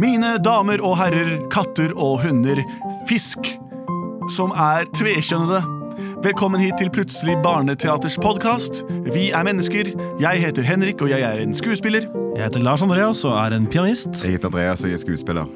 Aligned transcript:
Mine 0.00 0.38
damer 0.40 0.80
og 0.80 0.94
herrer, 0.96 1.34
katter 1.52 1.90
og 1.92 2.22
hunder, 2.22 2.62
fisk 3.08 3.50
som 4.32 4.54
er 4.56 4.86
tvekjønnede. 4.96 5.58
Velkommen 6.24 6.62
hit 6.62 6.78
til 6.80 6.88
Plutselig 6.94 7.34
barneteaters 7.44 8.16
podkast. 8.22 8.80
Vi 9.10 9.26
er 9.36 9.44
mennesker. 9.44 9.90
Jeg 10.22 10.40
heter 10.40 10.64
Henrik, 10.64 11.04
og 11.04 11.12
jeg 11.12 11.20
er 11.26 11.42
en 11.42 11.52
skuespiller. 11.52 12.08
Jeg 12.32 12.46
heter 12.46 12.64
Lars 12.64 12.86
Andreas 12.86 13.20
og 13.28 13.36
er 13.42 13.58
en 13.58 13.68
pianist. 13.68 14.08
Jeg 14.24 14.38
heter 14.38 14.48
Andreas 14.48 14.80
og 14.80 14.88
jeg 14.88 14.96
er 14.96 15.04
skuespiller. 15.04 15.52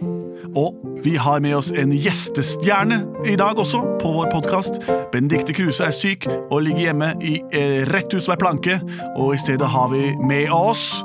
Og 0.52 0.76
vi 1.06 1.16
har 1.16 1.40
med 1.40 1.56
oss 1.56 1.72
en 1.72 1.96
gjestestjerne 1.96 3.00
i 3.24 3.40
dag 3.40 3.56
også 3.56 3.80
på 4.02 4.12
vår 4.18 4.28
podkast. 4.34 4.82
Benedicte 5.12 5.56
Kruse 5.56 5.88
er 5.88 5.96
syk 5.96 6.28
og 6.50 6.66
ligger 6.66 6.90
hjemme 6.90 7.14
i 7.24 7.38
eh, 7.48 7.80
rett 7.88 8.12
hus 8.12 8.28
hver 8.28 8.42
planke. 8.44 8.82
Og 9.16 9.38
i 9.38 9.40
stedet 9.40 9.72
har 9.72 9.88
vi 9.94 10.10
med 10.20 10.52
oss 10.52 11.00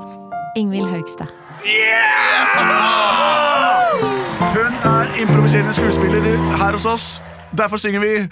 Ingvild 0.59 0.91
Haugstad. 0.91 1.31
Hun 4.39 4.73
er 4.83 5.21
improviserende 5.21 5.73
skuespiller 5.73 6.21
her 6.57 6.73
hos 6.73 6.85
oss. 6.85 7.23
Derfor 7.57 7.77
synger 7.77 7.99
vi 7.99 8.27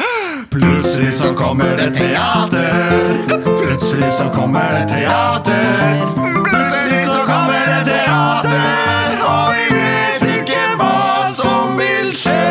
Plutselig 0.52 1.14
så 1.14 1.34
kommer 1.34 1.78
det 1.78 1.96
teater. 1.96 3.28
Plutselig 3.64 4.14
så 4.14 4.30
kommer 4.34 4.80
det 4.80 4.90
teater. 4.90 6.14
Plutselig 6.44 7.04
så 7.06 7.24
kommer 7.26 7.64
det 7.72 7.86
teater. 7.86 9.18
Og 9.28 9.54
vi 9.56 9.76
vet 9.76 10.24
ikke 10.38 10.62
hva 10.80 11.34
som 11.36 11.76
vil 11.80 12.14
skje. 12.16 12.46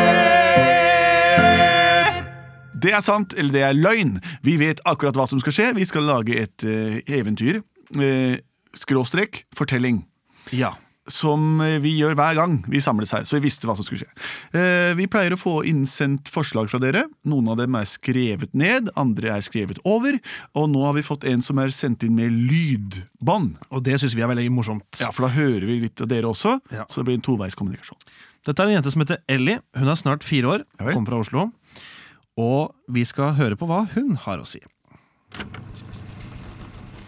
Det 2.83 2.93
er 2.93 3.01
sant, 3.01 3.33
eller 3.37 3.51
det 3.51 3.61
er 3.61 3.73
løgn. 3.73 4.19
Vi 4.43 4.59
vet 4.59 4.83
akkurat 4.85 5.17
hva 5.17 5.25
som 5.25 5.41
skal 5.41 5.53
skje. 5.57 5.71
Vi 5.75 5.85
skal 5.85 6.05
lage 6.05 6.37
et 6.37 6.67
uh, 6.67 6.99
eventyr. 7.07 7.63
Uh, 7.97 8.37
skråstrek 8.77 9.45
fortelling. 9.57 10.03
Ja. 10.55 10.73
Som 11.07 11.61
eh, 11.63 11.77
vi 11.79 11.93
gjør 11.95 12.17
hver 12.19 12.35
gang 12.35 12.57
vi 12.67 12.81
samles 12.83 13.13
her. 13.15 13.23
Så 13.27 13.37
vi 13.37 13.45
visste 13.45 13.67
hva 13.67 13.77
som 13.77 13.85
skulle 13.87 14.03
skje. 14.03 14.25
Eh, 14.59 14.91
vi 14.99 15.07
pleier 15.11 15.35
å 15.35 15.39
få 15.39 15.61
innsendt 15.67 16.27
forslag 16.31 16.67
fra 16.71 16.81
dere. 16.83 17.05
Noen 17.27 17.53
av 17.53 17.61
dem 17.61 17.77
er 17.79 17.87
skrevet 17.87 18.55
ned, 18.57 18.91
andre 18.99 19.37
er 19.37 19.45
skrevet 19.45 19.79
over. 19.87 20.19
Og 20.59 20.67
nå 20.73 20.83
har 20.83 20.97
vi 20.97 21.05
fått 21.07 21.27
en 21.31 21.43
som 21.45 21.61
er 21.63 21.71
sendt 21.75 22.03
inn 22.03 22.17
med 22.17 22.35
lydbånd. 22.51 23.53
Og 23.71 23.85
det 23.85 23.99
syns 24.01 24.17
vi 24.17 24.25
er 24.25 24.31
veldig 24.33 24.49
morsomt. 24.55 24.87
Ja, 24.99 25.13
For 25.15 25.27
da 25.27 25.33
hører 25.35 25.67
vi 25.69 25.79
litt 25.85 26.03
av 26.03 26.11
dere 26.11 26.31
også. 26.31 26.57
Ja. 26.75 26.87
Så 26.91 26.99
det 27.01 27.09
blir 27.11 27.21
en 27.21 27.27
toveiskommunikasjon. 27.27 28.01
Dette 28.47 28.63
er 28.63 28.69
en 28.69 28.77
jente 28.77 28.91
som 28.91 29.03
heter 29.03 29.23
Ellie. 29.31 29.61
Hun 29.75 29.91
er 29.91 29.99
snart 29.99 30.27
fire 30.27 30.57
år, 30.57 30.65
Ja 30.79 30.91
kommer 30.91 31.11
fra 31.11 31.21
Oslo. 31.23 31.47
Og 32.37 32.75
vi 32.93 33.03
skal 33.07 33.33
høre 33.39 33.57
på 33.59 33.67
hva 33.67 33.85
hun 33.95 34.13
har 34.27 34.43
å 34.43 34.47
si. 34.47 34.59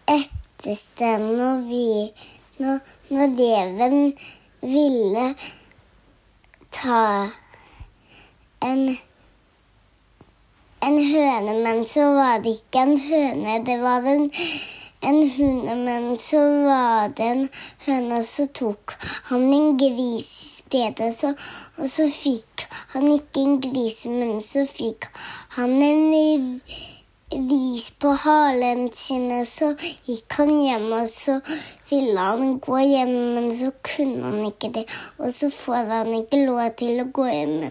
Ettersted 0.06 1.18
når 1.18 1.56
vi 1.68 2.12
når, 2.58 2.78
når 3.10 3.26
reven 3.38 4.18
ville 4.62 5.34
ta 6.70 7.30
en 8.62 8.96
en 10.82 10.98
høne, 10.98 11.52
men 11.62 11.84
så 11.86 12.08
var 12.16 12.40
det 12.42 12.56
ikke 12.56 12.82
en 12.82 12.96
høne, 13.00 13.58
det 13.66 13.76
var 13.82 14.06
en, 14.10 14.24
en 15.02 15.30
hund, 15.30 15.64
men 15.84 16.16
så 16.16 16.40
var 16.66 17.08
det 17.16 17.26
en 17.26 17.48
høne, 17.86 18.22
så 18.22 18.46
tok 18.54 18.94
han 19.30 19.48
en 19.52 19.76
gris 19.78 20.30
i 20.30 20.48
stedet, 20.54 21.10
så, 21.16 21.32
og 21.78 21.90
så 21.90 22.06
fikk 22.12 22.66
han 22.94 23.08
ikke 23.10 23.42
en 23.42 23.60
gris, 23.64 24.04
men 24.06 24.40
så 24.44 24.62
fikk 24.68 25.08
han 25.56 25.74
en 25.82 26.60
ris 27.32 27.90
på 27.98 28.12
halen 28.24 28.88
sin, 28.94 29.26
og 29.40 29.46
så 29.48 29.72
gikk 30.06 30.38
han 30.38 30.52
hjem, 30.60 30.88
og 31.00 31.08
så 31.10 31.38
ville 31.90 32.26
han 32.30 32.58
gå 32.62 32.78
hjem, 32.78 33.14
men 33.36 33.50
så 33.58 33.72
kunne 33.82 34.22
han 34.28 34.50
ikke 34.52 34.70
det, 34.76 34.84
og 35.18 35.32
så 35.34 35.50
får 35.50 35.90
han 35.96 36.12
ikke 36.22 36.44
lov 36.46 36.62
til 36.78 37.02
å 37.02 37.10
gå 37.20 37.26
hjem. 37.30 37.70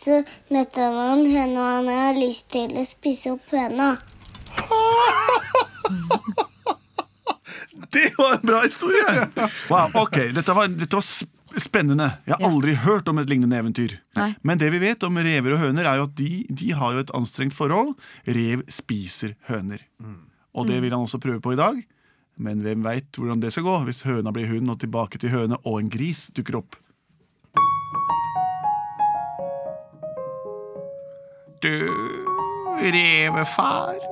Så 0.00 0.22
møtte 0.48 0.86
han 0.86 1.00
en 1.18 1.26
høne, 1.28 1.58
og 1.58 1.66
han 1.66 1.90
har 1.92 2.22
lyst 2.22 2.48
til 2.54 2.72
å 2.78 2.86
spise 2.88 3.34
opp 3.36 3.52
høna. 3.52 3.96
Det 7.92 8.12
var 8.18 8.36
en 8.36 8.46
bra 8.46 8.62
historie! 8.62 9.14
Wow, 9.70 9.90
ok, 10.04 10.16
Dette 10.36 10.54
var, 10.54 10.68
dette 10.68 10.98
var 10.98 11.06
spennende. 11.58 12.06
Jeg 12.28 12.36
har 12.36 12.46
aldri 12.46 12.74
hørt 12.78 13.08
om 13.10 13.18
et 13.18 13.30
lignende 13.30 13.58
eventyr. 13.58 13.96
Nei. 14.18 14.28
Men 14.46 14.60
det 14.60 14.70
vi 14.74 14.82
vet 14.82 15.02
om 15.06 15.18
rever 15.18 15.56
og 15.56 15.62
høner, 15.64 15.88
er 15.90 15.98
jo 15.98 16.06
at 16.06 16.14
de, 16.18 16.28
de 16.46 16.70
har 16.78 16.94
jo 16.94 17.02
et 17.02 17.14
anstrengt 17.16 17.56
forhold. 17.56 17.96
Rev 18.26 18.62
spiser 18.70 19.34
høner. 19.50 19.82
Og 20.54 20.70
det 20.70 20.80
vil 20.82 20.94
han 20.94 21.02
også 21.06 21.20
prøve 21.22 21.42
på 21.42 21.54
i 21.56 21.58
dag. 21.58 21.80
Men 22.40 22.62
hvem 22.64 22.86
veit 22.86 23.18
hvordan 23.18 23.42
det 23.42 23.50
skal 23.52 23.66
gå 23.66 23.74
hvis 23.88 24.04
høna 24.06 24.32
blir 24.32 24.48
hund, 24.48 24.70
og 24.72 24.80
tilbake 24.80 25.20
til 25.20 25.34
høne 25.34 25.58
og 25.64 25.80
en 25.80 25.90
gris 25.92 26.28
dukker 26.36 26.62
opp. 26.62 26.78
Du, 31.60 31.74
revefar. 32.80 34.09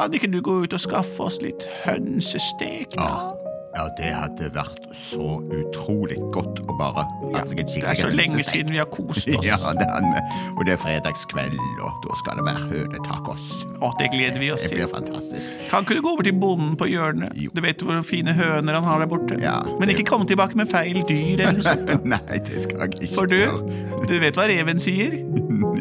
Kan 0.00 0.14
ikke 0.16 0.30
du 0.32 0.38
gå 0.40 0.52
ut 0.64 0.72
og 0.72 0.80
skaffe 0.80 1.26
oss 1.26 1.42
litt 1.44 1.66
hønsestek? 1.82 2.94
Ja, 2.96 3.34
ja, 3.80 3.86
det 3.96 4.10
hadde 4.12 4.48
vært 4.54 4.88
så 5.00 5.26
utrolig 5.56 6.18
godt 6.34 6.60
å 6.68 6.74
bare 6.78 7.04
Ja, 7.32 7.42
det 7.48 7.80
er 7.80 7.96
så 7.98 8.10
lenge 8.12 8.42
siden 8.44 8.72
vi 8.74 8.80
har 8.82 8.88
kost 8.92 9.28
oss. 9.38 9.46
Ja, 9.46 9.56
det 9.78 9.86
og 10.56 10.64
det 10.68 10.74
er 10.74 10.80
fredagskveld, 10.82 11.56
og 11.80 12.02
da 12.04 12.16
skal 12.20 12.40
det 12.40 12.44
være 12.46 12.66
hønetacos. 12.74 13.46
Å, 13.80 13.90
det 13.98 14.10
gleder 14.12 14.38
vi 14.42 14.50
oss 14.52 14.64
Det 14.66 14.72
til. 14.74 14.80
blir 14.82 14.90
fantastisk. 14.92 15.54
Kan 15.70 15.86
ikke 15.86 15.96
du 15.98 16.02
gå 16.04 16.12
over 16.12 16.26
til 16.28 16.36
bonden 16.42 16.76
på 16.80 16.88
hjørnet? 16.90 17.32
Jo. 17.40 17.52
Du 17.56 17.62
vet 17.64 17.82
hvor 17.86 18.02
fine 18.06 18.34
høner 18.36 18.76
han 18.78 18.86
har 18.86 19.00
der 19.04 19.10
borte. 19.10 19.38
Ja, 19.40 19.56
Men 19.80 19.92
ikke 19.94 20.04
komme 20.10 20.28
tilbake 20.28 20.58
med 20.60 20.68
feil 20.70 21.00
dyr 21.08 21.40
eller 21.46 21.56
noe 21.58 21.66
sånt. 21.66 21.94
Nei, 22.14 22.20
det 22.46 22.64
skal 22.66 22.84
jeg 22.84 22.98
ikke 23.00 23.14
For 23.16 23.30
du, 23.30 23.40
du 24.10 24.16
vet 24.22 24.36
hva 24.38 24.48
reven 24.50 24.82
sier? 24.82 25.16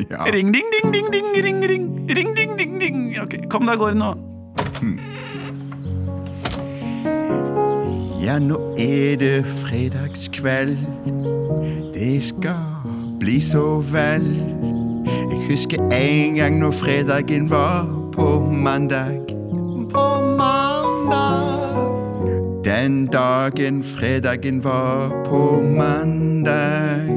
Ja. 0.10 0.24
Ring, 0.32 0.52
ding, 0.54 0.68
ding, 0.72 0.92
ding, 0.94 1.08
ding, 1.12 1.28
ring, 1.44 1.60
ring. 1.68 1.86
Ring, 2.16 2.30
ding, 2.38 2.52
ding, 2.60 2.76
ding. 2.80 3.00
Ok, 3.22 3.36
Kom 3.52 3.66
deg 3.68 3.76
av 3.76 3.82
gårde 3.84 4.00
nå. 4.00 5.09
Ja, 8.30 8.40
nå 8.40 8.58
er 8.78 9.16
det 9.16 9.46
fredagskveld. 9.46 10.78
Det 11.94 12.24
skal 12.24 12.56
bli 13.20 13.40
så 13.42 13.82
vel. 13.92 14.28
Jeg 15.06 15.40
husker 15.50 15.78
en 15.82 16.36
gang 16.36 16.60
når 16.60 16.72
fredagen 16.72 17.50
var 17.52 17.88
på 18.14 18.40
mandag. 18.52 19.26
På 19.94 20.22
mandag. 20.38 21.90
Den 22.66 23.06
dagen 23.06 23.84
fredagen 23.84 24.64
var 24.64 25.10
på 25.26 25.62
mandag. 25.62 27.10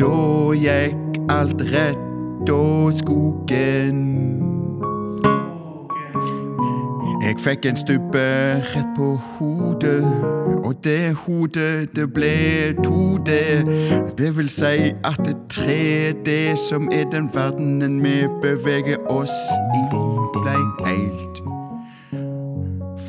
Da 0.00 0.16
gikk 0.56 1.20
alt 1.28 1.60
rett 1.76 2.50
og 2.50 2.92
skogen. 2.98 4.00
Jeg 7.24 7.36
fikk 7.40 7.66
en 7.66 7.76
stubbe 8.14 8.62
rett 8.74 8.86
på 8.96 9.16
hodet, 9.16 10.04
og 10.64 10.84
det 10.84 11.14
hodet 11.14 11.96
det 11.96 12.12
ble 12.12 12.74
to 12.84 13.16
det. 13.26 13.66
Det 14.18 14.36
vil 14.36 14.48
si 14.48 14.92
at 15.04 15.18
det 15.26 15.36
tre 15.48 16.12
det 16.26 16.58
som 16.58 16.88
er 16.92 17.04
den 17.10 17.30
verdenen 17.34 18.04
vi 18.04 18.28
beveger 18.42 18.98
oss 19.10 19.34
i, 19.74 19.82
blei 20.32 20.60
helt 20.86 21.42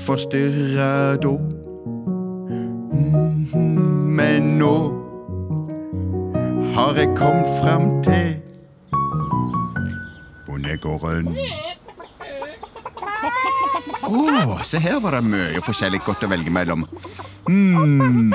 forstyrra 0.05 1.15
da. 1.15 1.37
Mhm, 2.93 3.61
Men 4.15 4.41
nå 4.57 4.75
har 6.75 6.93
jeg 6.97 7.09
kommet 7.15 7.47
fram 7.61 8.03
til 8.03 8.35
bondegården. 10.47 11.37
Å, 13.85 14.59
se 14.65 14.79
her 14.81 14.99
var 15.03 15.17
det 15.17 15.23
mye 15.29 15.61
forskjellig 15.65 16.01
godt 16.05 16.25
å 16.25 16.29
velge 16.31 16.51
mellom. 16.53 16.85
Hmm, 17.47 18.33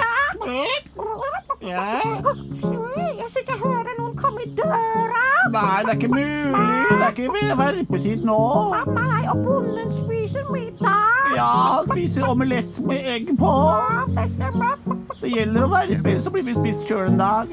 Jeg 1.61 3.29
sitter 3.35 3.57
og 3.57 3.63
hører 3.65 3.97
noen 3.99 4.15
komme 4.19 4.45
i 4.47 4.51
døra. 4.59 5.25
Nei, 5.51 5.83
det 5.85 5.93
er 5.93 5.97
ikke 5.99 6.11
mulig. 6.13 6.63
Det 6.91 7.07
er 7.07 7.13
ikke 7.15 7.57
verpetid 7.59 8.25
nå. 8.27 8.39
Mamma, 8.71 9.05
nei, 9.11 9.23
og 9.33 9.43
bonden 9.47 9.91
spiser 9.95 10.47
middag. 10.53 11.35
Ja, 11.37 11.49
han 11.77 11.91
spiser 11.91 12.27
omelett 12.31 12.81
med 12.87 13.07
egg 13.15 13.31
på. 13.39 13.51
Ja, 13.51 14.05
det 14.17 14.27
stemmer. 14.35 14.79
Det 15.21 15.33
gjelder 15.35 15.67
å 15.67 15.71
verpe, 15.75 16.01
ellers 16.11 16.27
så 16.27 16.33
blir 16.35 16.47
vi 16.49 16.57
spist 16.59 16.87
sjøl 16.89 17.11
en 17.13 17.21
dag. 17.21 17.53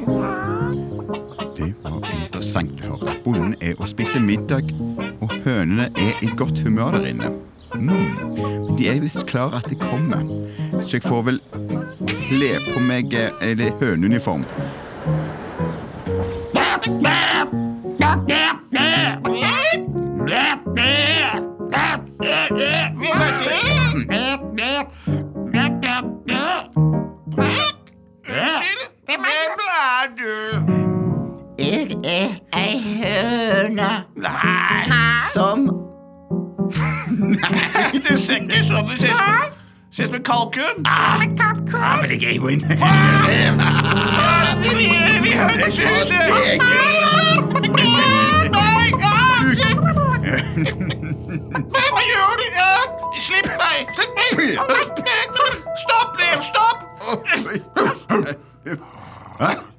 det 1.58 1.74
var 1.84 2.08
interessant 2.14 2.82
å 2.86 2.96
høre. 2.96 3.18
Bonden 3.26 3.58
er 3.62 3.78
å 3.82 3.90
spise 3.90 4.22
middag, 4.24 4.72
og 5.22 5.34
hønene 5.46 5.90
er 5.98 6.22
i 6.26 6.32
godt 6.38 6.62
humør 6.66 6.98
der 7.00 7.12
inne. 7.12 7.34
Mm. 7.80 8.76
De 8.78 8.90
er 8.90 9.00
visst 9.02 9.26
klare 9.30 9.58
at 9.58 9.70
det 9.70 9.80
kommer, 9.82 10.24
så 10.82 10.98
jeg 10.98 11.06
får 11.06 11.22
vel 11.30 11.40
kle 12.28 12.52
på 12.74 12.84
meg 12.84 13.14
eh, 13.18 13.32
eller 13.42 13.74
høneuniform. 13.82 14.46
Hvem 20.28 21.27
men 42.48 42.62
Hva 42.80 42.90
er 43.28 44.56
det 44.64 44.72
Vi, 44.78 44.88
vi 45.24 45.32
hønsehuset! 45.36 46.28
Nei, 51.74 51.88
Hva 51.92 52.04
gjør 52.08 52.36
du? 52.40 52.46
Slipp 53.20 53.50
meg! 53.60 53.92
Slipp 53.98 54.14
meg! 54.16 54.32
Stopp, 55.84 56.12
Liv! 56.22 56.40
Stopp! 56.48 56.80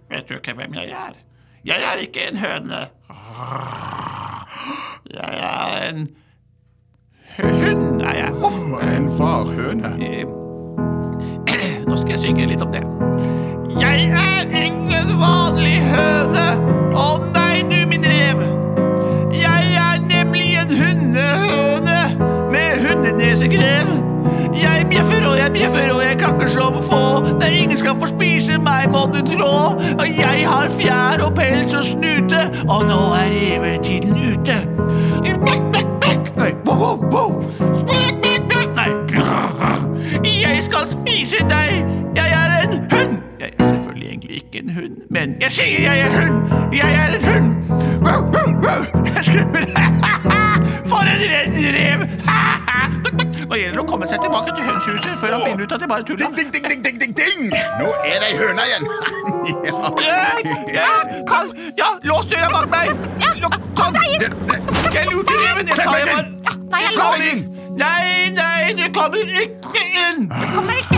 Vet 0.09 0.29
du 0.29 0.35
ikke 0.37 0.55
hvem 0.59 0.77
jeg 0.81 0.93
er? 0.93 1.17
Jeg 1.65 1.89
er 1.93 2.03
ikke 2.05 2.29
en 2.31 2.37
høne. 2.43 2.81
Jeg 5.15 5.35
er 5.53 5.89
en 5.89 6.09
hund, 7.39 8.03
er 8.03 8.15
jeg. 8.21 8.31
En 8.97 9.17
farhøne. 9.17 10.38
Synge 12.29 12.49
litt 12.51 12.63
om 12.63 12.73
det. 12.73 12.83
Jeg 13.81 14.09
er 14.13 14.51
ingen 14.53 15.15
vanlig 15.21 15.79
høne. 15.89 16.49
Å 16.99 17.07
nei, 17.33 17.63
du 17.71 17.79
min 17.89 18.05
rev. 18.05 18.43
Jeg 19.33 19.71
er 19.81 20.03
nemlig 20.05 20.51
en 20.61 20.75
hundehøne 20.77 22.01
med 22.53 22.85
hundenesegrev. 22.85 23.95
Jeg 24.59 24.85
bjeffer 24.91 25.25
og 25.31 25.39
jeg 25.39 25.55
bjeffer 25.57 25.93
og 25.95 26.03
jeg 26.05 26.19
klakker 26.21 26.53
som 26.53 26.77
få. 26.85 27.03
Der 27.41 27.55
ingen 27.63 27.81
skal 27.81 27.97
få 27.97 28.11
spise 28.13 28.59
meg, 28.61 28.91
må 28.93 29.07
du 29.15 29.23
trå. 29.31 29.55
Og 29.97 30.07
jeg 30.09 30.45
har 30.51 30.69
fjær 30.77 31.25
og 31.25 31.33
pels 31.39 31.73
og 31.79 31.87
snute, 31.95 32.45
og 32.67 32.85
nå 32.91 33.03
er 33.23 33.33
revetiden 33.39 34.19
ute. 34.21 34.59
Bekk, 35.25 35.71
bekk, 35.73 35.95
bekk. 36.05 36.33
Nei, 36.37 36.53
wow, 36.69 36.83
wow, 36.85 37.09
wow. 37.09 37.39
Bekk, 37.89 38.21
bekk, 38.21 38.51
bekk. 38.53 38.77
Nei. 38.77 38.91
Jeg 40.43 40.65
skal 40.69 40.91
spise 40.93 41.41
deg. 41.49 41.88
Men 45.11 45.37
jeg 45.41 45.53
sier 45.53 45.81
jeg 45.83 46.01
er 46.01 46.11
hund. 46.13 46.37
Jeg 46.73 46.95
er 46.95 47.15
en 47.17 47.25
hund. 47.29 47.49
Wow, 48.05 48.23
wow, 48.35 48.49
wow. 48.65 48.83
Jeg 49.17 49.25
skremmer 49.25 49.65
deg. 49.65 49.75
For 50.91 51.01
en 51.01 51.23
redd 51.33 51.57
rev. 51.77 52.05
Nå 53.49 53.57
gjelder 53.57 53.79
det 53.79 53.81
å 53.81 53.87
komme 53.89 54.09
seg 54.11 54.21
tilbake 54.21 54.53
til 54.53 54.67
hønsehuset 54.67 55.15
før 55.23 55.35
han 55.35 55.45
finner 55.47 55.65
ut 55.65 55.75
at 55.77 55.85
jeg 55.85 55.91
bare 55.93 56.05
tuller. 56.11 56.35
Ding, 56.37 56.51
ding, 56.53 56.67
ding, 56.69 56.83
ding, 56.85 56.99
ding, 57.01 57.15
ding! 57.17 57.47
Nå 57.81 57.93
er 58.05 58.19
det 58.21 58.29
ei 58.29 58.37
høne 58.37 58.67
igjen. 58.69 58.85
ja. 59.69 59.79
Ja, 60.05 60.19
ja, 60.77 60.91
kan, 61.31 61.55
ja, 61.79 61.89
lås 62.05 62.29
døra 62.29 62.51
bak 62.53 62.69
meg. 62.75 62.93
Kom 63.79 63.97
deg 63.97 64.19
inn. 64.19 64.37
Jeg 64.93 65.09
lurte 65.09 65.41
reven. 65.41 65.73
Jeg 65.73 65.81
sa 65.81 65.97
jeg 65.97 66.13
var 66.13 66.35
Nei, 66.69 66.85
jeg! 66.85 67.41
Nei, 67.79 68.29
nei, 68.37 68.73
du 68.77 68.85
kommer 68.93 69.37
ikke 69.41 69.85
inn. 69.87 70.29
Kommer 70.29 70.83
ikke 70.83 70.98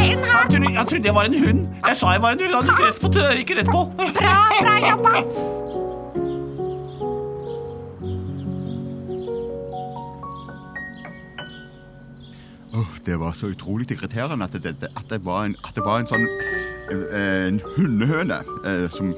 trodde, 0.50 0.76
han 0.76 0.86
trodde 0.86 1.06
jeg 1.06 1.14
var 1.14 1.24
en 1.24 1.38
hund. 1.44 1.66
Jeg 1.88 1.96
sa 1.96 2.12
jeg 2.14 2.22
var 2.22 2.30
en 2.36 2.40
hund. 2.44 2.54
Han 2.54 2.64
gikk 2.70 2.84
rett 2.86 3.00
på. 3.00 3.08
gikk 3.38 3.56
rett 3.58 3.70
på. 3.70 3.82
Bra, 4.18 4.36
bra 4.62 4.74
jobba. 4.90 5.12
Oh, 12.72 12.90
det 13.06 13.20
var 13.20 13.32
så 13.32 13.46
utrolig 13.50 13.90
irriterende 13.90 14.44
at 14.44 14.52
det, 14.62 14.76
at 14.96 15.06
det, 15.10 15.24
var, 15.24 15.44
en, 15.44 15.56
at 15.68 15.74
det 15.74 15.84
var 15.84 15.98
en 16.00 16.06
sånn 16.06 16.26
eh, 16.90 17.48
En 17.48 17.58
hundehøne 17.74 18.38
eh, 18.64 18.86
som, 18.94 19.10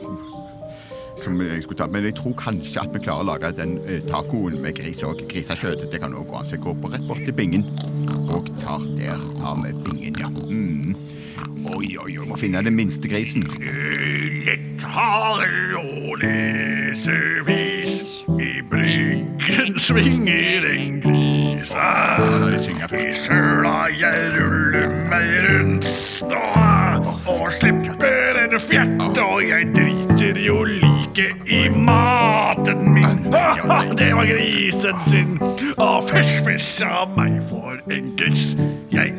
som 1.20 1.40
jeg 1.44 1.62
skulle 1.62 1.78
ta. 1.82 1.88
Men 1.92 2.08
jeg 2.08 2.16
tror 2.18 2.34
kanskje 2.40 2.80
at 2.80 2.94
vi 2.96 3.02
klarer 3.04 3.26
å 3.26 3.30
lage 3.34 3.52
den 3.60 3.76
eh, 3.84 4.00
tacoen 4.08 4.56
med 4.64 4.76
gris 4.80 5.04
og 5.06 5.20
grisekjøtt. 5.28 5.84
Det 5.92 6.00
kan 6.00 6.16
også 6.16 6.30
gå 6.30 6.40
an. 6.40 6.48
Så 6.48 6.56
jeg 6.56 6.64
går 6.64 6.80
på 6.80 6.92
rett 6.94 7.06
bort 7.10 7.24
til 7.28 7.36
bingen 7.36 7.68
og 8.32 8.48
tar 8.62 8.80
der 8.96 9.20
av 9.44 9.60
med 9.60 9.76
bingen, 9.84 10.16
ja. 10.18 10.32
Mm. 10.48 10.71
Oi, 11.82 11.96
oi, 11.98 12.12
oi, 12.14 12.26
må 12.30 12.36
finne 12.38 12.60
den 12.62 12.76
minste 12.78 13.08
grisen. 13.10 13.42
Lett 14.46 14.84
har 14.86 15.40
å 15.80 16.14
lese 16.20 17.16
vis. 17.42 18.20
I 18.38 18.60
bryggen 18.70 19.74
svinger 19.82 20.68
en 20.70 21.00
gris. 21.02 21.72
I 21.74 23.08
søla 23.18 23.74
jeg 23.98 24.30
ruller 24.36 24.94
meg 25.10 25.34
rundt 25.48 25.90
og, 26.28 27.10
og 27.26 27.50
slipper 27.56 28.38
en 28.44 28.54
fjert. 28.62 29.18
Og 29.18 29.42
jeg 29.48 29.72
driter 29.74 30.38
jo 30.38 30.62
like 30.68 31.32
i 31.50 31.64
maten 31.74 32.92
min. 32.94 33.26
Det 33.98 34.12
var 34.14 34.30
grisen 34.30 35.02
sin. 35.10 35.34
Og 35.82 36.06
fysj, 36.06 36.38
fysj 36.46 36.86
av 36.86 37.18
meg 37.18 37.40
for 37.50 37.82
en 37.90 38.14
gris. 38.22 38.52
Jeg 38.94 39.18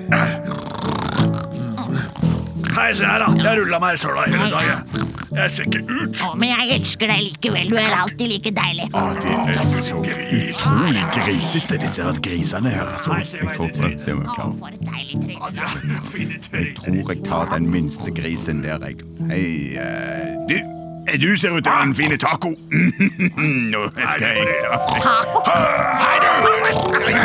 Hei, 2.73 2.93
se 2.97 3.05
her, 3.05 3.21
da. 3.21 3.27
Jeg 3.37 3.59
rulla 3.59 3.79
meg 3.83 3.97
i 3.97 3.99
søla 4.01 4.23
hele 4.25 4.47
dagen. 4.49 5.09
Jeg 5.33 5.51
ser 5.53 5.67
ikke 5.69 5.81
ut. 5.89 6.21
Å, 6.25 6.31
men 6.37 6.51
jeg 6.51 6.77
elsker 6.77 7.09
deg 7.09 7.21
likevel. 7.27 7.69
Du 7.69 7.77
er 7.81 7.95
alltid 7.97 8.31
like 8.31 8.53
deilig. 8.57 8.87
Å, 8.93 9.03
det 9.21 9.33
er 9.53 9.63
så 9.67 10.01
utrolig 10.01 11.05
grisete, 11.15 11.79
disse 11.81 12.05
her 12.07 12.21
grisene 12.27 12.73
her. 12.73 12.93
Altså, 12.97 13.17
jeg 13.39 13.49
tror 13.53 13.65
om 13.69 13.81
jeg 13.87 13.97
Å, 14.13 14.27
klarer. 14.33 14.55
for 14.59 14.69
et 14.73 14.85
deilig 14.89 15.15
tryne. 15.23 15.65
Fine 16.13 16.39
Jeg 16.53 16.75
tror 16.81 17.13
jeg 17.13 17.25
tar 17.29 17.45
den 17.55 17.65
minste 17.73 18.09
grisen 18.13 18.57
der, 18.65 18.79
jeg. 18.89 18.95
Hei, 19.29 19.43
uh, 19.77 20.47
du. 20.49 20.57
Du 21.19 21.35
ser 21.35 21.51
ut 21.51 21.59
til 21.65 21.67
å 21.67 21.73
ha 21.75 21.81
en 21.83 21.91
fin 21.93 22.13
taco. 22.17 22.53
Nå 23.73 23.81
skal 23.91 24.23
jeg 24.23 24.45
Taco? 25.03 25.41
Hei, 25.51 26.15
Hvem 27.03 27.22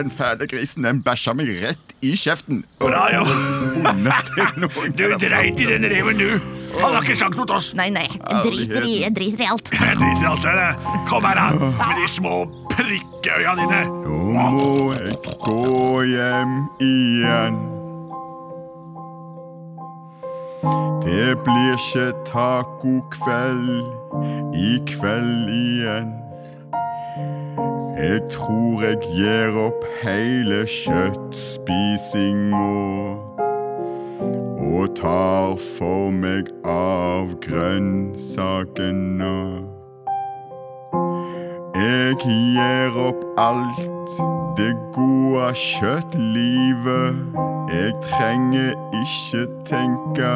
den 0.00 0.10
fæle 0.14 0.46
grisen, 0.50 0.84
den 0.86 1.02
bæsja 1.04 1.34
meg 1.36 1.50
rett 1.62 1.94
i 2.04 2.14
kjeften. 2.18 2.64
Bra 2.80 3.06
jo 3.14 3.24
Du 4.96 5.04
dreit 5.20 5.60
i 5.60 5.68
den 5.68 5.84
reven, 5.92 6.18
du. 6.18 6.30
Han 6.80 6.94
har 6.94 7.02
ikke 7.02 7.16
sjans 7.18 7.36
mot 7.36 7.50
oss. 7.50 7.72
Nei, 7.78 7.88
nei. 7.92 8.06
Jeg 8.08 8.44
driter 8.46 8.86
i, 8.86 8.94
jeg 9.02 9.14
driter 9.16 9.44
i 9.44 9.48
alt. 9.50 9.72
Jeg 9.74 9.98
driter 9.98 10.22
i 10.22 10.30
alt 10.30 10.44
ser 10.44 10.60
du. 10.60 10.94
Kom 11.10 11.26
her, 11.26 11.40
da. 11.40 11.72
Med 11.80 11.98
de 11.98 12.06
små 12.10 12.36
prikkeøya 12.70 13.56
dine. 13.58 13.82
Nå 14.04 14.20
må 14.36 14.94
jeg 14.94 15.18
gå 15.42 16.02
hjem 16.12 16.54
igjen. 16.86 17.60
Det 21.04 21.28
blir 21.44 21.74
ikke 21.74 22.06
tacokveld 22.28 23.70
i 24.54 24.74
kveld 24.92 25.48
igjen. 25.56 26.10
Jeg 28.00 28.20
tror 28.30 28.82
jeg 28.82 28.96
gir 29.02 29.56
opp 29.60 29.82
hele 30.00 30.62
kjøttspisinga 30.64 32.70
og 34.70 34.86
tar 34.96 35.60
for 35.60 36.08
meg 36.08 36.48
av 36.64 37.34
grønnsakene. 37.44 39.36
Jeg 41.76 42.16
gir 42.24 42.96
opp 43.04 43.20
alt 43.44 44.16
det 44.56 44.72
gode 44.96 45.52
kjøttlivet. 45.60 47.20
Jeg 47.68 47.92
trenger 48.08 48.72
ikke 49.04 49.44
tenke 49.68 50.32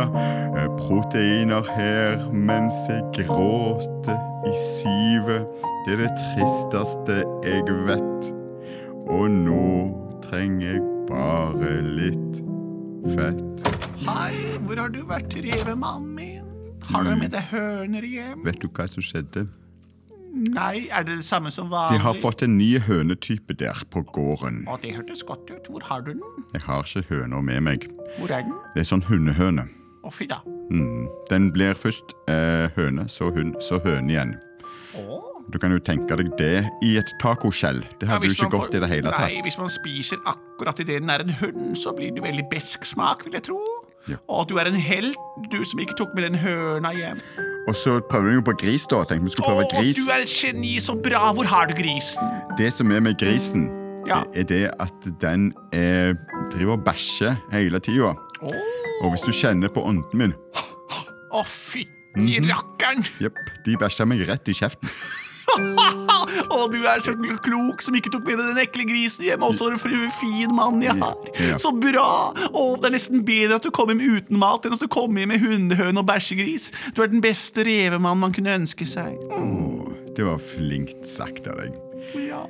proteiner 0.84 1.64
her 1.76 2.28
mens 2.32 2.76
jeg 2.92 3.24
gråter 3.24 4.20
i 4.52 4.54
sivet. 4.60 5.72
Det 5.84 5.92
er 5.92 5.98
det 6.00 6.12
tristeste 6.16 7.14
jeg 7.44 7.74
vet. 7.84 8.28
Og 9.12 9.26
nå 9.28 9.64
trenger 10.24 10.70
jeg 10.70 10.84
bare 11.10 11.72
litt 11.84 12.38
fett. 13.12 13.66
Hei, 14.06 14.30
hvor 14.64 14.80
har 14.80 14.94
du 14.94 15.02
vært, 15.04 15.36
revemannen 15.44 16.14
min? 16.16 16.46
Har 16.88 17.04
du 17.04 17.12
med 17.20 17.34
deg 17.36 17.50
høner 17.50 18.06
hjem? 18.08 18.40
Vet 18.46 18.62
du 18.62 18.70
hva 18.70 18.86
som 18.88 19.04
skjedde? 19.04 19.44
Nei, 20.56 20.86
er 20.88 21.04
det 21.04 21.18
det 21.18 21.26
samme 21.28 21.52
som 21.52 21.68
vanlig? 21.68 21.98
De 21.98 22.06
har 22.06 22.16
fått 22.16 22.46
en 22.48 22.56
ny 22.56 22.70
hønetype 22.86 23.58
der 23.60 23.84
på 23.92 24.06
gården. 24.16 24.62
Å, 24.64 24.78
det 24.80 24.94
hørtes 24.96 25.20
godt 25.28 25.52
ut. 25.52 25.68
Hvor 25.68 25.84
har 25.90 26.00
du 26.08 26.14
den? 26.14 26.48
Jeg 26.56 26.64
har 26.64 26.88
ikke 26.88 27.04
høner 27.12 27.44
med 27.44 27.60
meg. 27.68 27.86
Hvor 28.16 28.32
er 28.32 28.48
den? 28.48 28.56
Det 28.72 28.86
er 28.86 28.88
sånn 28.88 29.04
hundehøne. 29.04 29.68
Å, 30.00 30.08
fy 30.08 30.30
da. 30.32 30.40
Mm. 30.72 31.12
Den 31.28 31.52
blir 31.52 31.76
først 31.76 32.16
eh, 32.24 32.72
høne, 32.72 33.04
så 33.12 33.28
hund, 33.36 33.60
så 33.60 33.84
høne 33.84 34.16
igjen. 34.16 34.36
Å, 34.96 35.20
Du 35.52 35.58
kan 35.58 35.70
jo 35.70 35.78
tenke 35.78 36.16
deg 36.16 36.30
det 36.38 36.64
i 36.82 36.96
et 36.98 37.10
tacoskjell. 37.20 37.82
Det 38.00 38.08
hadde 38.08 38.24
jo 38.24 38.30
hvis 38.32 38.38
ikke 38.40 38.50
får- 38.50 38.60
gått 38.64 38.74
i 38.74 38.80
det 38.80 38.88
hele 38.90 39.10
tatt. 39.12 39.20
Nei, 39.28 39.40
hvis 39.44 39.58
man 39.58 39.68
spiser 39.68 40.16
akkurat 40.26 40.80
idet 40.80 41.00
den 41.02 41.10
er 41.10 41.20
en 41.20 41.30
hund, 41.40 41.76
så 41.76 41.92
blir 41.94 42.12
det 42.14 42.22
veldig 42.24 42.48
besk 42.50 42.84
smak, 42.84 43.24
vil 43.24 43.32
jeg 43.32 43.42
tro. 43.50 43.60
Ja. 44.08 44.16
Og 44.28 44.48
du 44.48 44.58
er 44.58 44.66
en 44.68 44.74
helt, 44.74 45.16
du 45.50 45.64
som 45.64 45.80
ikke 45.80 45.94
tok 45.96 46.14
med 46.14 46.24
den 46.24 46.34
høna 46.34 46.90
hjem. 46.92 47.18
Og 47.68 47.74
så 47.74 48.00
prøvde 48.10 48.28
vi 48.28 48.34
jo 48.34 48.40
på 48.42 48.56
gris, 48.60 48.84
da. 48.90 49.04
Tenkte 49.04 49.24
vi 49.24 49.30
skulle 49.30 49.48
prøve 49.48 49.64
Åh, 49.64 49.78
gris. 49.80 49.96
du 49.96 50.10
er 50.12 50.20
et 50.26 50.28
geni, 50.28 50.74
så 50.80 50.94
bra! 51.00 51.32
Hvor 51.32 51.44
har 51.48 51.66
du 51.66 51.74
grisen? 51.74 52.22
Det 52.58 52.72
som 52.72 52.90
er 52.92 53.00
med 53.00 53.16
grisen, 53.18 53.68
Ja. 54.06 54.22
er 54.34 54.42
det 54.44 54.70
at 54.80 55.20
den 55.20 55.52
er, 55.72 56.12
driver 56.52 56.72
og 56.72 56.84
bæsjer 56.84 57.36
hele 57.52 57.80
tida. 57.80 58.12
Og 59.02 59.10
hvis 59.10 59.22
du 59.24 59.32
kjenner 59.32 59.68
på 59.72 59.80
ånden 59.84 60.04
min 60.12 60.34
Å, 61.32 61.42
fytti 61.44 61.90
Mhm. 62.16 62.46
rakkeren! 62.50 63.02
Jepp, 63.20 63.34
de 63.64 63.76
bæsjer 63.76 64.06
meg 64.06 64.28
rett 64.28 64.46
i 64.48 64.52
kjeften. 64.52 64.88
Å, 65.54 66.58
du 66.72 66.78
er 66.88 67.02
så 67.04 67.14
klok 67.44 67.82
som 67.84 67.96
ikke 67.98 68.12
tok 68.14 68.26
med 68.28 68.40
deg 68.40 68.50
den 68.52 68.62
ekle 68.64 68.86
grisen 68.88 69.26
hjem. 69.28 69.44
Og 69.46 69.56
så 69.58 69.70
du 69.70 69.76
en 69.76 70.14
fin 70.18 70.54
mann 70.54 70.82
jeg 70.84 70.96
har. 71.00 71.18
Så 71.60 71.72
bra! 71.76 72.08
Å, 72.32 72.64
det 72.80 72.90
er 72.90 72.96
nesten 72.96 73.24
bedre 73.26 73.60
at 73.60 73.66
du 73.66 73.72
kom 73.74 73.92
hjem 73.92 74.02
uten 74.02 74.40
mat 74.40 74.66
enn 74.66 74.76
at 74.76 74.82
du 74.82 74.88
kom 74.90 75.16
hjem 75.18 75.34
med 75.34 75.44
hundehøne 75.44 76.02
og 76.02 76.08
bæsjegris. 76.10 76.70
Du 76.96 77.02
er 77.04 77.12
den 77.12 77.24
beste 77.24 77.66
revemann 77.66 78.20
man 78.22 78.34
kunne 78.34 78.56
ønske 78.62 78.88
seg. 78.88 79.18
Oh, 79.34 79.92
det 80.16 80.26
var 80.26 80.42
flinkt 80.42 81.06
sagt 81.08 81.48
av 81.50 81.60
deg. 81.62 81.78
Ja. 82.26 82.44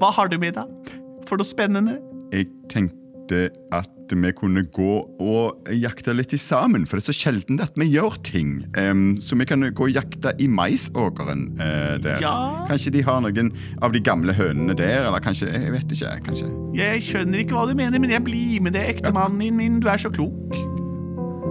Hva 0.00 0.14
har 0.16 0.30
du 0.32 0.38
med 0.40 0.56
deg? 0.58 0.94
For 1.28 1.40
noe 1.40 1.46
spennende? 1.46 1.98
Jeg 2.34 2.50
tenkte 2.72 2.99
at 3.32 3.96
vi 4.10 4.32
kunne 4.34 4.64
gå 4.74 4.94
og 5.22 5.68
jakte 5.70 6.10
litt 6.16 6.32
sammen, 6.40 6.86
for 6.88 6.98
det 6.98 7.04
er 7.04 7.12
så 7.12 7.14
sjelden 7.14 7.60
at 7.62 7.76
vi 7.78 7.86
gjør 7.92 8.16
ting. 8.26 8.56
Um, 8.74 9.14
så 9.22 9.38
vi 9.38 9.46
kan 9.46 9.62
gå 9.62 9.86
og 9.86 9.94
jakte 9.94 10.32
i 10.42 10.48
maisåkeren 10.50 11.44
uh, 11.60 11.94
der. 12.02 12.18
Ja. 12.24 12.34
Kanskje 12.66 12.94
de 12.96 13.04
har 13.06 13.22
noen 13.22 13.52
av 13.82 13.94
de 13.94 14.02
gamle 14.02 14.34
hønene 14.34 14.74
der, 14.74 15.06
eller 15.06 15.22
kanskje 15.22 15.50
Jeg 15.50 15.72
vet 15.72 15.94
ikke. 15.94 16.16
kanskje. 16.26 16.50
Jeg 16.74 17.02
skjønner 17.06 17.44
ikke 17.44 17.54
hva 17.54 17.68
du 17.70 17.76
mener, 17.78 18.02
men 18.02 18.10
jeg 18.10 18.24
blir 18.26 18.60
med 18.66 18.74
deg, 18.74 18.96
ektemannen 18.96 19.56
min. 19.56 19.80
Du 19.80 19.88
er 19.90 20.00
så 20.00 20.10
klok. 20.10 20.58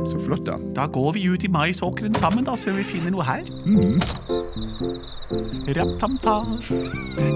Så 0.07 0.19
flott, 0.19 0.45
da. 0.47 0.55
Da 0.75 0.87
går 0.87 1.13
vi 1.15 1.27
ut 1.29 1.43
i 1.43 1.51
maisåkeren 1.51 2.15
sammen, 2.15 2.45
da, 2.47 2.55
ser 2.59 2.71
om 2.71 2.79
vi 2.79 2.87
finner 2.87 3.11
noe 3.13 3.23
her. 3.27 3.43
Ram-tam-ta, 5.75 6.37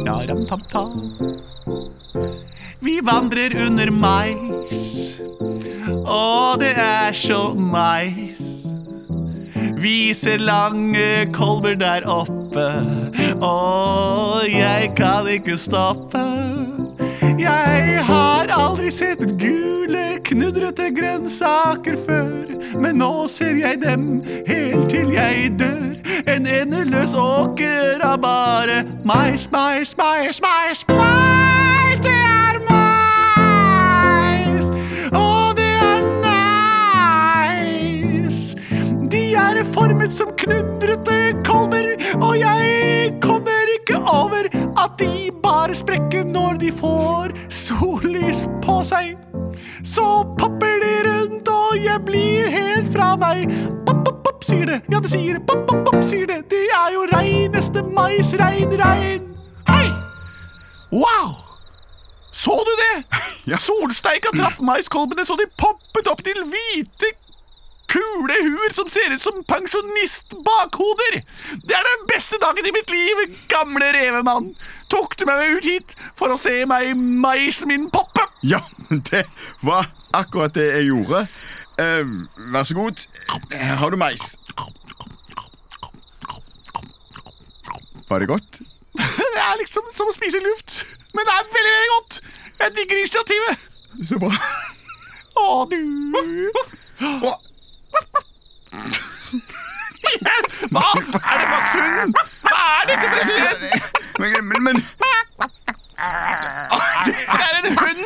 ja, 0.07 0.15
ram-tam-ta. 0.31 0.87
Vi 2.83 2.99
vandrer 2.99 3.53
under 3.65 3.87
mais, 3.91 5.19
Å, 6.03 6.55
det 6.59 6.73
er 6.75 7.13
så 7.15 7.53
nice. 7.55 8.73
Vi 9.79 10.11
ser 10.11 10.43
lange 10.43 11.23
kolber 11.31 11.77
der 11.79 12.03
oppe, 12.11 12.65
Å, 13.39 13.53
jeg 14.49 14.91
kan 14.99 15.29
ikke 15.31 15.55
stoppe. 15.55 16.25
Jeg 17.39 18.03
har 18.03 18.51
aldri 18.51 18.91
sett 18.91 19.23
gule, 19.39 20.19
knudrete 20.27 20.91
grønnsaker 20.91 21.95
før, 22.03 22.51
men 22.83 22.99
nå 22.99 23.29
ser 23.31 23.55
jeg 23.63 23.79
dem 23.85 24.19
helt 24.49 24.89
til 24.91 25.15
jeg 25.15 25.53
dør. 25.55 25.95
En 26.27 26.51
endeløs 26.59 27.15
åker 27.15 28.03
av 28.03 28.19
bare 28.27 28.83
mais, 29.07 29.47
mais, 29.55 29.95
mais, 29.95 30.43
mais, 30.43 30.85
mais. 30.91 31.99
Det 32.03 32.11
er 32.11 32.42
er 39.63 39.69
formet 39.71 40.11
som 40.11 40.31
knudrete 40.39 41.17
kolber, 41.47 41.93
og 42.19 42.33
jeg 42.39 43.11
kommer 43.23 43.69
ikke 43.77 43.99
over 44.11 44.49
at 44.81 44.95
de 44.99 45.29
bare 45.43 45.75
sprekker 45.77 46.25
når 46.27 46.59
de 46.63 46.71
får 46.75 47.31
sollys 47.53 48.45
på 48.65 48.79
seg. 48.87 49.15
Så 49.87 50.05
popper 50.39 50.83
de 50.83 50.93
rundt, 51.07 51.47
og 51.47 51.77
jeg 51.79 52.03
blir 52.07 52.51
helt 52.51 52.91
fra 52.91 53.13
meg. 53.19 53.45
Pop, 53.87 54.03
pop, 54.03 54.19
pop, 54.25 54.43
sier 54.43 54.67
det. 54.67 54.81
Ja, 54.91 54.99
det 54.99 55.13
sier 55.13 55.37
det. 55.37 55.45
Pop, 55.47 55.63
pop, 55.69 55.83
pop, 55.87 56.01
sier 56.03 56.27
det. 56.27 56.41
Det 56.51 56.65
er 56.67 56.97
jo 56.97 57.07
reineste 57.13 57.85
mais, 57.95 58.33
rein, 58.41 58.75
rein. 58.83 59.31
Hei! 59.69 59.87
Wow! 60.91 61.37
Så 62.33 62.59
du 62.67 62.75
det? 62.83 62.95
Ja. 63.43 63.57
Solsteika 63.59 64.31
traff 64.31 64.61
maiskolbene 64.63 65.25
så 65.27 65.35
de 65.35 65.43
poppet 65.59 66.07
opp 66.07 66.21
til 66.23 66.37
hvite 66.47 67.09
kule 67.93 68.37
huer 68.47 68.73
som 68.73 68.89
ser 68.89 69.13
ut 69.13 69.21
som 69.21 69.43
pensjonistbakhoder. 69.49 71.19
Det 71.61 71.77
er 71.77 71.89
den 71.89 72.05
beste 72.09 72.39
dagen 72.41 72.65
i 72.65 72.73
mitt 72.75 72.89
liv, 72.93 73.23
gamle 73.51 73.91
revemann. 73.95 74.53
Tok 74.93 75.17
du 75.19 75.25
meg 75.29 75.57
ut 75.57 75.67
hit 75.67 75.95
for 76.19 76.33
å 76.33 76.39
se 76.39 76.63
meg 76.69 76.93
maisen 76.97 77.69
min 77.71 77.89
poppe? 77.93 78.25
Ja, 78.43 78.61
det 78.89 79.25
var 79.61 79.89
akkurat 80.13 80.55
det 80.57 80.69
jeg 80.71 80.89
gjorde. 80.91 81.25
Uh, 81.79 82.25
vær 82.53 82.67
så 82.69 82.77
god. 82.77 83.05
Her 83.53 83.79
har 83.81 83.93
du 83.93 83.97
mais. 83.97 84.35
Var 88.09 88.19
det 88.19 88.29
godt? 88.29 88.61
Det 89.33 89.41
er 89.41 89.55
liksom 89.57 89.87
som 89.89 90.09
å 90.11 90.13
spise 90.13 90.37
luft, 90.43 90.83
men 91.17 91.25
det 91.25 91.33
er 91.33 91.47
veldig, 91.55 91.71
veldig 91.73 91.93
godt. 91.93 92.19
Jeg 92.59 92.73
digger 92.77 92.99
initiativet. 93.01 93.63
Så 94.05 94.19
bra. 94.21 94.29
Å, 95.41 95.65
du. 95.71 95.79
Hva? 100.73 100.89
Er 101.31 101.37
det 101.39 101.47
vakthunden? 101.51 102.13
Hva 102.47 102.61
er 102.81 102.83
dette 102.89 103.05
for 103.09 103.17
et 103.17 103.27
sted? 103.29 103.59
men, 104.19 104.29
men, 104.47 104.59
men 104.63 104.75
Det 107.05 107.15
er 107.27 107.53
en 107.63 107.69
hund. 107.79 108.03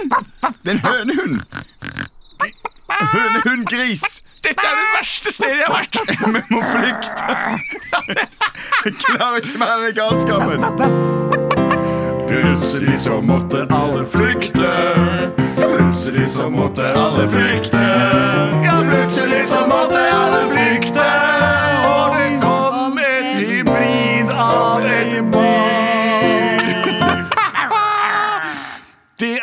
Det 0.64 0.70
er 0.70 0.76
en 0.76 0.80
hønehund. 0.86 1.36
Hønehundgris. 3.14 4.04
Dette 4.44 4.64
er 4.64 4.76
det 4.80 4.88
verste 4.96 5.32
stedet 5.34 5.58
jeg 5.58 5.66
har 5.68 5.74
vært. 5.76 5.96
Vi 6.20 6.42
må 6.54 6.62
flykte. 6.72 7.26
Jeg 8.86 8.94
klarer 9.04 9.38
ikke 9.42 9.60
mer 9.60 9.72
av 9.76 9.82
galskapen. 9.98 10.60
Plutselig 12.28 13.00
så 13.08 13.22
måtte 13.22 13.66
alle 13.72 14.06
flykte. 14.08 14.72
Plutselig 15.58 16.30
så 16.32 16.50
måtte 16.50 16.94
alle 16.94 17.28
flykte. 17.32 17.84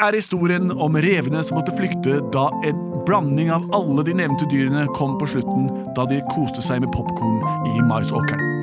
Er 0.06 0.18
historien 0.18 0.72
om 0.72 0.96
revene 1.00 1.42
som 1.44 1.58
måtte 1.58 1.74
flykte 1.78 2.20
da 2.34 2.48
en 2.66 2.82
blanding 3.06 3.50
av 3.54 3.66
alle 3.76 4.04
de 4.06 4.16
nevnte 4.16 4.48
dyrene 4.52 4.86
kom 4.96 5.16
på 5.20 5.28
slutten 5.34 5.68
da 5.96 6.06
de 6.10 6.20
koste 6.32 6.64
seg 6.64 6.84
med 6.84 6.92
popkorn 6.94 7.40
i 7.70 7.84
maisåkeren. 7.88 8.54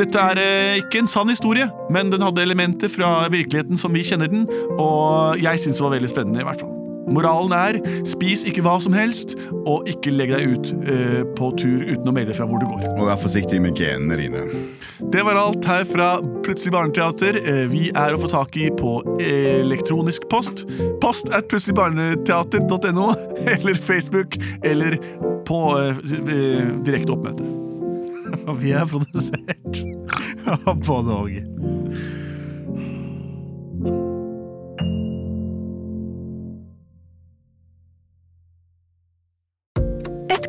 Dette 0.00 0.26
er 0.32 0.40
eh, 0.40 0.80
ikke 0.80 1.02
en 1.02 1.10
sann 1.10 1.32
historie, 1.32 1.68
men 1.92 2.12
den 2.12 2.24
hadde 2.24 2.44
elementer 2.44 2.92
fra 2.92 3.28
virkeligheten 3.32 3.80
som 3.80 3.92
vi 3.92 4.06
kjenner 4.06 4.30
den, 4.32 4.46
og 4.78 5.40
jeg 5.42 5.60
syns 5.60 5.80
det 5.80 5.88
var 5.88 5.96
veldig 5.98 6.12
spennende. 6.12 6.40
i 6.40 6.48
hvert 6.48 6.62
fall. 6.62 6.79
Moralen 7.08 7.54
er 7.56 7.78
spis 8.08 8.44
ikke 8.48 8.64
hva 8.66 8.76
som 8.82 8.94
helst, 8.96 9.36
og 9.64 9.88
ikke 9.90 10.12
legg 10.14 10.34
deg 10.34 10.52
ut 10.52 10.72
eh, 10.84 11.22
på 11.38 11.52
tur 11.60 11.86
uten 11.88 12.10
å 12.10 12.14
melde 12.14 12.36
fra 12.36 12.46
hvor 12.50 12.60
du 12.62 12.68
går. 12.70 12.84
Og 12.96 13.08
vær 13.08 13.20
forsiktig 13.22 13.62
med 13.64 13.78
genene 13.78 14.18
dine. 14.20 14.44
Det 15.10 15.22
var 15.24 15.38
alt 15.40 15.64
her 15.64 15.86
fra 15.88 16.10
Plutselig 16.44 16.74
barneteater. 16.74 17.40
Eh, 17.40 17.64
Vi 17.72 17.88
er 17.96 18.14
å 18.14 18.20
få 18.20 18.28
tak 18.30 18.56
i 18.60 18.68
på 18.74 18.98
elektronisk 19.20 20.28
post. 20.32 20.66
Post 21.02 21.32
at 21.34 21.48
plutseligbarneteater.no, 21.50 23.10
eller 23.54 23.80
Facebook, 23.80 24.36
eller 24.64 24.98
på 25.48 25.60
eh, 25.78 25.96
eh, 26.20 26.70
direkte 26.86 27.16
oppmøte. 27.16 27.46
Og 28.46 28.56
vi 28.62 28.74
er 28.76 28.86
produsert 28.86 29.82
av 30.46 30.76
Både 30.86 31.08
Norge. 31.10 31.79